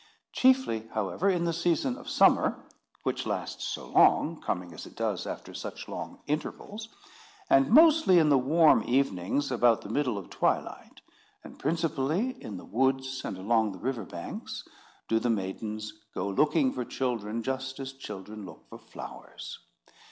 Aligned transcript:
Chiefly, 0.31 0.87
however, 0.95 1.29
in 1.29 1.45
the 1.45 1.53
season 1.53 1.95
of 1.95 2.09
summer, 2.09 2.65
which 3.03 3.27
lasts 3.27 3.65
so 3.65 3.87
long, 3.91 4.41
coming 4.41 4.73
as 4.73 4.87
it 4.87 4.95
does 4.95 5.27
after 5.27 5.53
such 5.53 5.87
long 5.87 6.23
intervals; 6.25 6.89
and 7.51 7.69
mostly 7.69 8.17
in 8.17 8.29
the 8.29 8.37
warm 8.39 8.83
evenings, 8.87 9.51
about 9.51 9.81
the 9.81 9.89
middle 9.89 10.17
of 10.17 10.27
twilight; 10.31 11.01
and 11.43 11.59
principally 11.59 12.31
in 12.43 12.57
the 12.57 12.65
woods 12.65 13.21
and 13.23 13.37
along 13.37 13.73
the 13.73 13.77
river 13.77 14.03
banks, 14.03 14.67
do 15.07 15.19
the 15.19 15.29
maidens 15.29 15.93
go 16.15 16.27
looking 16.27 16.73
for 16.73 16.83
children 16.83 17.43
just 17.43 17.79
as 17.79 17.93
children 17.93 18.43
look 18.43 18.67
for 18.69 18.79
flowers. 18.79 19.59